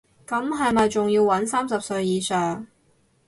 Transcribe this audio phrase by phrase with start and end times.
[0.25, 2.65] 咁係咪仲要搵三十歲以上